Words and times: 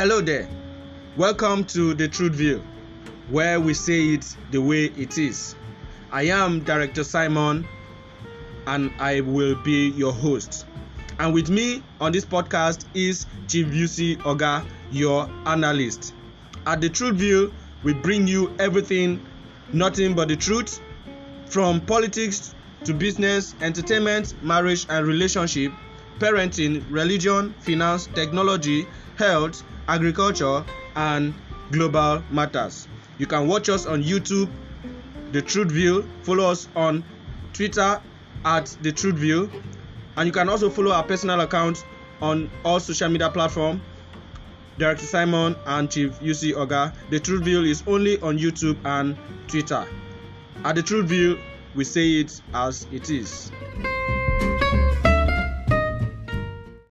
Hello 0.00 0.22
there. 0.22 0.48
Welcome 1.14 1.64
to 1.76 1.92
the 1.92 2.08
Truth 2.08 2.32
Ville, 2.36 2.64
where 3.28 3.60
we 3.60 3.74
say 3.74 4.14
it 4.14 4.34
the 4.50 4.56
way 4.56 4.86
it 4.86 5.18
is. 5.18 5.54
I 6.10 6.22
am 6.22 6.60
Director 6.60 7.04
Simon 7.04 7.68
and 8.66 8.90
I 8.98 9.20
will 9.20 9.56
be 9.56 9.90
your 9.90 10.14
host. 10.14 10.64
And 11.18 11.34
with 11.34 11.50
me 11.50 11.82
on 12.00 12.12
this 12.12 12.24
podcast 12.24 12.86
is 12.94 13.26
Chief 13.46 13.66
UC 13.66 14.22
Oga, 14.22 14.64
your 14.90 15.28
analyst. 15.44 16.14
At 16.64 16.80
the 16.80 16.88
Truth 16.88 17.16
Ville, 17.16 17.50
we 17.82 17.92
bring 17.92 18.26
you 18.26 18.56
everything, 18.58 19.20
nothing 19.74 20.14
but 20.14 20.28
the 20.28 20.36
truth, 20.36 20.80
from 21.44 21.78
politics 21.78 22.54
to 22.84 22.94
business, 22.94 23.54
entertainment, 23.60 24.42
marriage 24.42 24.86
and 24.88 25.06
relationship, 25.06 25.72
parenting, 26.20 26.86
religion, 26.88 27.54
finance, 27.60 28.06
technology, 28.14 28.86
health, 29.20 29.62
agriculture, 29.86 30.64
and 30.96 31.34
global 31.70 32.24
matters. 32.30 32.88
You 33.18 33.26
can 33.26 33.46
watch 33.46 33.68
us 33.68 33.84
on 33.84 34.02
YouTube, 34.02 34.50
The 35.32 35.42
Truth 35.42 35.70
Ville, 35.72 36.02
follow 36.22 36.50
us 36.50 36.68
on 36.74 37.04
Twitter 37.52 38.00
at 38.46 38.74
The 38.80 38.90
Truth 38.90 39.16
Ville, 39.16 39.50
and 40.16 40.26
you 40.26 40.32
can 40.32 40.48
also 40.48 40.70
follow 40.70 40.92
our 40.92 41.04
personal 41.04 41.42
accounts 41.42 41.84
on 42.22 42.50
all 42.64 42.80
social 42.80 43.10
media 43.10 43.28
platforms. 43.28 43.82
Director 44.78 45.04
Simon 45.04 45.54
and 45.66 45.90
Chief 45.90 46.18
UC 46.20 46.54
Oga. 46.54 46.94
The 47.10 47.20
Truth 47.20 47.44
Ville 47.44 47.66
is 47.66 47.82
only 47.86 48.18
on 48.20 48.38
YouTube 48.38 48.78
and 48.86 49.18
Twitter. 49.48 49.86
At 50.64 50.76
The 50.76 50.82
Truth 50.82 51.06
Ville, 51.06 51.36
we 51.74 51.84
say 51.84 52.20
it 52.20 52.40
as 52.54 52.86
it 52.90 53.10
is. 53.10 53.52